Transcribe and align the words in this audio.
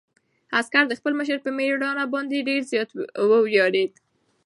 عسکر 0.59 0.83
د 0.87 0.93
خپل 0.99 1.13
مشر 1.19 1.37
په 1.45 1.49
مېړانه 1.57 2.03
باندې 2.13 2.45
ډېر 2.49 2.61
زیات 2.71 2.89
وویاړېد. 3.31 3.91